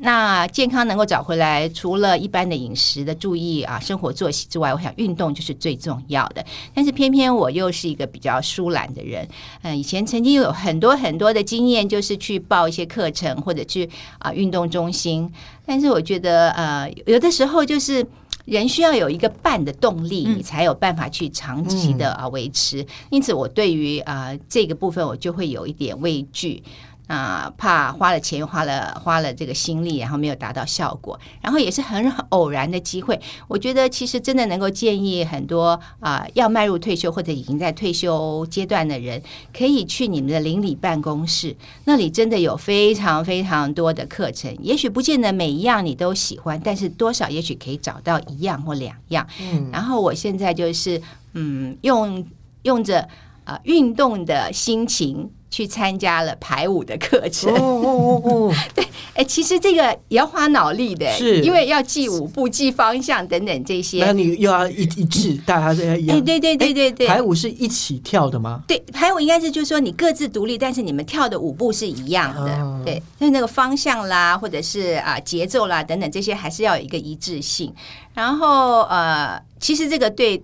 [0.02, 6.46] 那健康能够找回来，除了一般的饮食的注意啊，生活作息之外，我想运动就是最重要的。
[6.74, 9.28] 但是偏偏我又是一个比较疏懒的人，
[9.64, 15.32] 嗯，以前曾经有很多很多的经验，就是去报一些课程或者去啊运动中心。
[15.66, 18.06] 但是我觉得，呃，有的时候就是
[18.46, 22.86] 人需要有一个伴的动力，你才有办法去长期的啊维持。
[23.10, 26.62] 因此，我对于啊这个部分，我就会有一点畏惧。
[27.08, 33.20] 啊，怕花了钱，花了花了这个心力，然后没有达到效果，然后也是很偶然的机会。
[33.48, 39.22] 我觉得其实真的能够建议很多啊，要迈入退休或者已经在退休阶段的人，
[39.56, 44.56] 可以去你们的邻里办公室，那里真的有非常非常多的课程。
[44.60, 49.28] 也许不见得每一样你都喜欢，但是多少也许可以找到一样或两样。
[49.39, 51.00] 嗯，然后我现在就是
[51.34, 52.26] 嗯，用
[52.63, 53.08] 用着
[53.44, 55.30] 啊运动的心情。
[55.56, 64.03] 去参加了排舞的课程，哦哦哦 对，哎，其实这个也要花脑力的，是，因为要记舞步、记方向等等这些。
[64.03, 66.18] 那你又要一一致，大家都要一样。
[66.18, 68.64] 哎，对对对对对，排舞是一起跳的吗？
[68.68, 72.82] 对，排舞应该是就是说你各自独立，但是你们跳的舞步是一样的。
[72.84, 77.74] 对，所以那个方向啦，或者是啊节奏啦等等这些，还是要有一个一致性。
[78.14, 80.43] 然后呃，其实这个对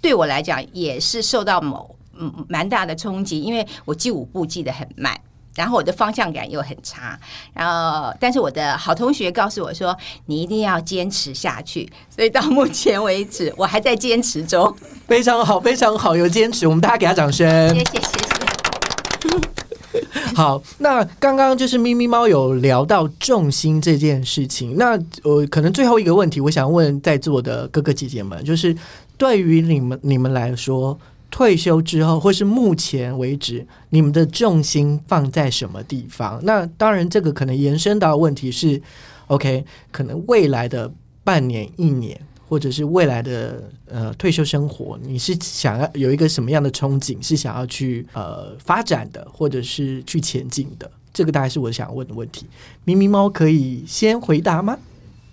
[0.00, 1.95] 对我来讲也是受到某。
[2.18, 5.18] 嗯，蛮大的冲击，因为我记舞步记得很慢，
[5.54, 7.18] 然后我的方向感又很差，
[7.52, 9.96] 然后但是我的好同学告诉我说，
[10.26, 14.74] 你一定要坚持下去，所以到目前为止，我还在坚持中。
[15.06, 17.68] 非常好，非常好，有坚持，我们大家给他掌声。
[17.74, 18.26] 谢谢谢谢。
[20.34, 28.76] 好，那刚刚就是咪咪猫有聊到重心这件事情，那呃，可能最后一个问题，我想问在座的哥哥姐姐们，就是
[29.16, 30.98] 对于你们你们来说，
[31.30, 36.40] 退休之后或是目前为止，你们的重心放在什么地方？
[36.44, 38.80] 那当然，这个可能延伸到问题是
[39.26, 40.92] ，OK，可能未来的
[41.24, 42.20] 半年、一年。
[42.48, 47.20] 或者是未来的呃退休生活，你是想要有一个什么样的憧憬？
[47.20, 50.88] 是想要去呃发展的，或者是去前进的？
[51.12, 52.46] 这个大概是我想问的问题。
[52.84, 54.78] 咪咪猫可以先回答吗？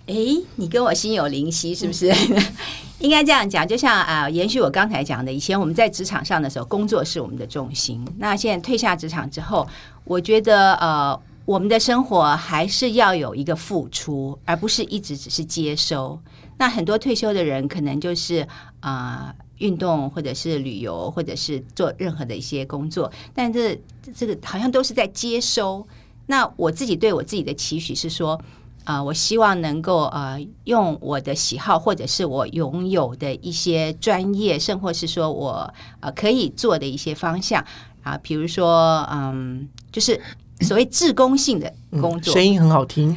[0.06, 0.14] 哎，
[0.56, 2.12] 你跟我心有灵犀是不是？
[3.00, 8.06] 应该这样讲，就像啊，延续我刚才讲的，以前我们在职场上的时候，工作是我们的重心。
[8.18, 9.66] 那现在退下职场之后，
[10.04, 16.18] 我觉得呃，我们的生活还是要有一个付出，而不是一直只是接收。
[16.56, 18.46] 那很多退休的人可能就是
[18.80, 23.78] 啊运动或者是旅游或者是做任何的一些工作，但这
[24.14, 25.86] 这个好像都是在接收。
[26.26, 28.40] 那我自己对我自己的期许是说
[28.84, 37.64] 啊，我希望能够呃用我的喜好或者是我拥有的一些专业，甚或是说我呃可以做的一些方向
[38.02, 40.20] 啊，比如说嗯，就是
[40.60, 43.16] 所谓志工性的工作，声音很好听。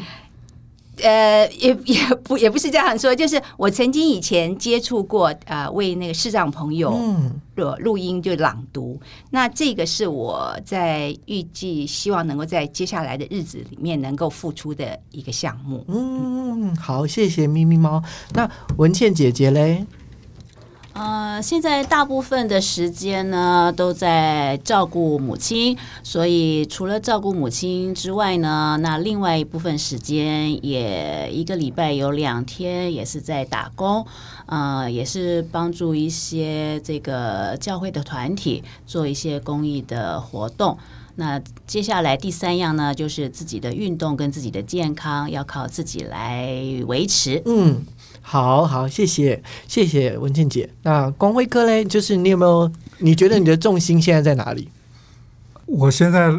[1.02, 6.98] 呃，也 也不也不是这样说，就是我曾经以前接触过，呃，为那个视障朋友
[7.56, 15.84] 录录音就朗读，那这个是我在预计希望能够在接下来的日子里面能够付出的一个项目。
[15.88, 18.02] 嗯，好，谢谢咪咪猫。
[18.34, 19.86] 那文倩姐姐嘞？
[20.98, 34.04] 呃，现在大部分的时间呢都在照顾母亲，所以除了照顾母亲之外呢，那另外一部分时间也一个礼拜有两天也是在打工，
[34.48, 40.76] 呃，也是帮助一些这个教会的团体做一些公益的活动。
[41.20, 46.56] 那接下来第三样呢，就是自己的运动跟自己的健康要靠自己来
[46.88, 47.42] 维持。
[47.46, 47.86] 嗯。
[48.30, 50.70] 好好，谢谢谢谢文倩姐。
[50.84, 52.70] 那光辉哥嘞，就是你有没有？
[52.98, 54.68] 你觉得你的重心现在在哪里？
[55.66, 56.30] 我现在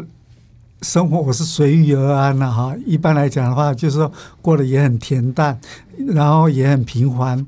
[0.83, 2.75] 生活我是随遇而安了哈。
[2.85, 5.59] 一般来讲的话，就是说过得也很恬淡，
[6.09, 7.43] 然后也很平凡。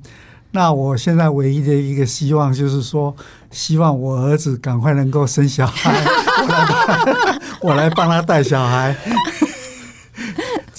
[0.53, 3.15] 那我现在唯一的一个希望就是说，
[3.51, 6.03] 希望我儿子赶快能够生小孩，
[7.61, 8.95] 我来帮他带小孩。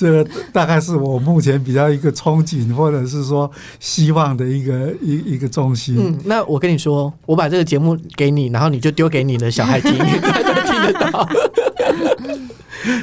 [0.03, 3.49] 这个大概是我目前比较一个憧憬，或者是说
[3.79, 5.97] 希望的一个一一个重心。
[5.97, 11.29] 嗯，那我跟你说，我把这个节目给你，然后你就丢给你的小孩听，他就听得到。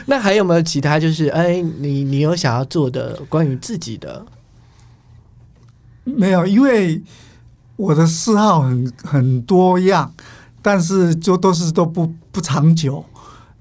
[0.08, 1.00] 那还有没有其他？
[1.00, 4.26] 就是哎，你你有想要做的关于自己的？
[6.04, 7.02] 没有，因为
[7.78, 10.12] 我的嗜好很很多样，
[10.62, 13.06] 但是就都是都不不长久。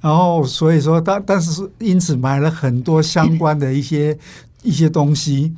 [0.00, 4.16] 然后，所以说，但但是是因此买了很多相关的一些
[4.62, 5.52] 一些东西。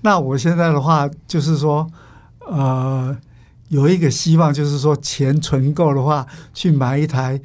[0.00, 1.86] 那我现在的话，就是说，
[2.46, 3.16] 呃，
[3.68, 7.40] 有一个希望，就是说，钱存够的话，去买一台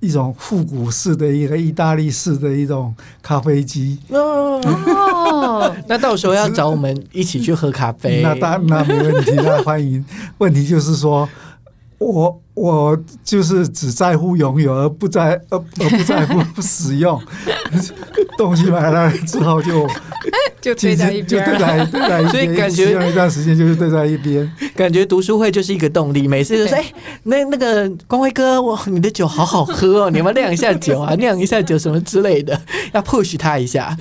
[0.00, 3.98] 一种复古式的一个意大利式的一种咖啡机。
[4.08, 8.20] 哦， 那到时候要找我们一起去喝咖啡。
[8.24, 10.02] 那当那没问题，那欢迎。
[10.38, 11.28] 问题就是说。
[12.04, 17.20] 我我就是只在乎拥有，而不在呃而不在乎 使用。
[18.36, 19.86] 东西买来之后就
[20.60, 26.84] 就对在一边，就对在对在一边，所以感觉用一段时间就是对在一边，感觉读书会就是一个动力，每次就说哎，
[27.24, 32.58] 那那个光辉哥，哇，你的酒好好喝哦，你们酿一下酒啊，酿一下酒什么之类的，
[32.92, 33.96] 要 push 他一下。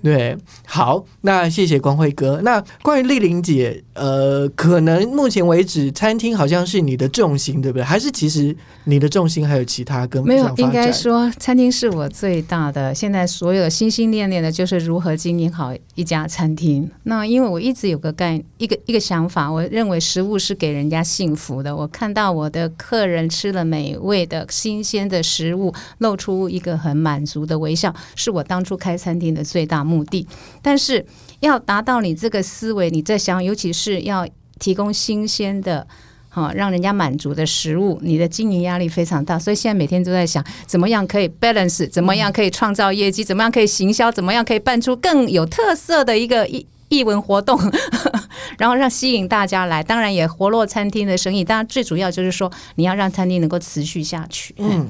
[0.00, 2.40] 对，好，那谢谢光辉哥。
[2.44, 7.84] 那关于丽玲姐，呃，可能目前为止，餐厅好像是你的重心，对不对？
[7.84, 10.54] 还是其实你的重心还有其他跟没有？
[10.56, 12.94] 应该说，餐厅是我最大的。
[12.94, 16.88] 现在所有的心心念念的就是如何经营好一家餐厅。
[17.02, 21.74] 那因为我一直有个概一个一个想法，我认为食物是给人家幸福的。
[21.74, 29.88] 我看到我的客人吃了美味的新鲜的食物，露出一个很满足的微笑，是我当初开餐厅的最大。
[29.88, 30.26] 目的，
[30.60, 31.06] 但是
[31.40, 35.86] 要达到你这个思维，你在想，尤其是要提供新鲜的、
[36.28, 39.38] 好让人家满足的食物，你的经营压力非常大。
[39.38, 47.58] 所以现在每天都在想，怎么样可以 balance，怎么样可以创造业绩，怎么样可以行销，怎么样可以办出更有特色的一个艺艺文活动，
[48.58, 49.82] 然后让吸引大家来。
[49.82, 51.44] 当然也活络餐厅的生意。
[51.44, 54.54] 当然最主要就是说，你要让餐厅能够持续下去。
[54.58, 54.88] 嗯。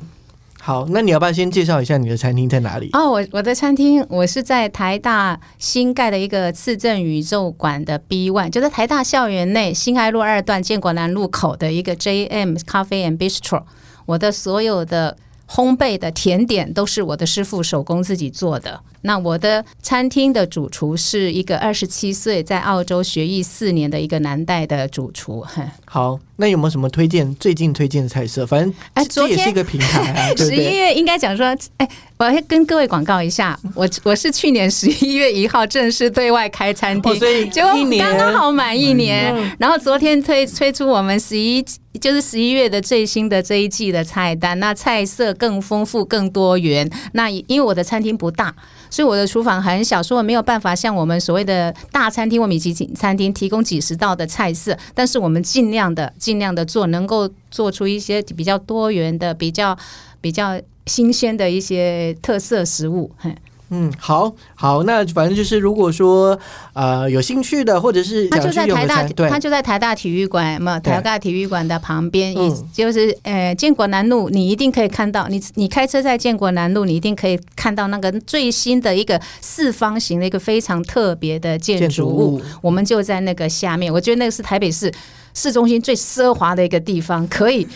[0.69, 2.91] 好，那你要不要先介绍一下你的餐厅在哪里？
[2.93, 13.63] 哦，我我的餐厅我是在台大新盖的一个次正宇宙馆的 B One，就在台大校园内新爱路二段建国南路口的一个 JM 咖啡 and Bistro。
[14.05, 15.17] 我的所有的
[15.49, 18.83] 烘焙的甜点都是我的师傅手工自己做的。
[19.03, 25.41] 那我的餐厅的主厨是一个二十七岁在澳洲学艺四年的一个南代的主厨。
[25.43, 27.35] 哼好，那有没有什么推荐？
[27.37, 28.47] 最近推荐的菜色？
[28.47, 30.77] 反正这哎昨天也是一个平台 十一？
[30.77, 31.47] 月应该讲说，
[31.79, 31.89] 哎，
[32.19, 41.65] 我要跟各位广告一下，我我是去年十一月一号正式对外开餐厅，哦所以结果刚刚好满一年，然后昨天推推出我们十一
[42.01, 46.89] 就是十一月的最新的这一季的菜单，那菜色更丰富更多元。
[47.13, 48.55] 那因为我的餐厅不大，
[48.99, 59.79] 所以我的厨房很小，所以我没有办法像我们所谓的大餐厅或米其林餐厅提供几十道的菜色，但是我们尽量的尽量的做，能够做出一些比较多元的、比较
[60.21, 63.09] 比较新鲜的一些特色食物。
[63.19, 63.33] 嘿
[63.71, 66.39] 嗯，好好，那反正就是如果说
[66.73, 69.29] 呃有兴趣的，或者是它想去用就在台大的餐，，对。
[69.29, 70.93] 它就在台大体育馆嘛，对。
[70.93, 72.49] 台大体育馆的旁边，嗯。
[72.51, 84.91] 以就是呃建国南路，你一定可以看到，你你开车在建国南路，你一定可以看到那个最新的一个四方形的一个非常特别的建建筑物，我们就在那个下面，我觉得那个是台北市
[85.35, 87.67] 市中心最奢华的一个地方，可以。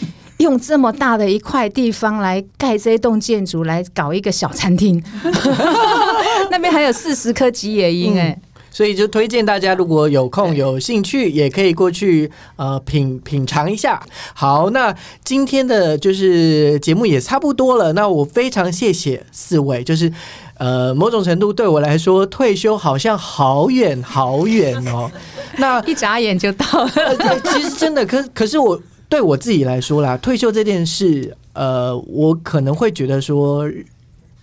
[0.42, 5.02] 用这么大的一块地方来盖这栋建筑，来搞一个小餐厅，
[6.50, 8.38] 那边还有四十棵吉野樱，哎、
[8.70, 14.02] 所以就推荐大家，如果有空有兴趣，也可以过去呃品品尝一下。
[14.34, 17.92] 好，那今天的就是节目也差不多了。
[17.94, 20.12] 那我非常谢谢四位，就是
[20.58, 25.10] 呃某种程度对我来说，退休好像好远好远哦。
[25.58, 26.90] 那 一眨眼就到了。
[26.94, 28.80] 呃，其实真的，可可是我
[29.12, 33.70] 对我自己来说啦，退休这件事，呃，我可能会觉得说，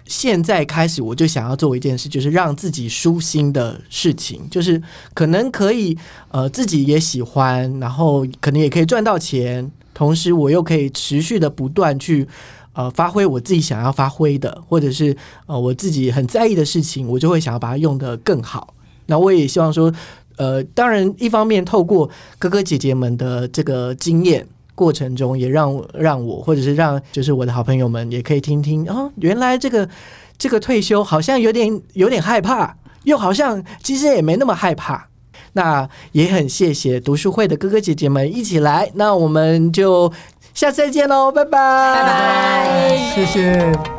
[0.05, 4.79] 现在开始我就想要做一件事，就是让自己舒心的事情，就是
[5.15, 5.97] 可能可以
[6.29, 12.27] 呃自己也喜欢，然后可能也可以赚到钱，同时我又可以持续的不断去。
[12.73, 15.17] 呃，发挥我自己想要发挥的，或者是
[15.47, 18.75] 呃我自己很在意的事情，我就会想要把它用得更好。
[19.07, 19.91] 那我也希望说，
[20.37, 22.07] 呃，当然，一方面透过
[22.37, 24.47] 哥哥姐姐们的这个经验
[24.79, 29.89] 过程中，也让让我或者是让就是我的好朋友们也可以听听哦，原来这个
[30.37, 32.73] 这个退休好像有点有点害怕，
[33.03, 35.09] 又好像其实也没那么害怕。
[35.53, 40.09] 那也很谢谢读书会的哥哥姐姐们一起来，那我们就
[40.53, 41.51] 下次再见喽，拜拜，
[41.95, 43.98] 拜拜谢谢。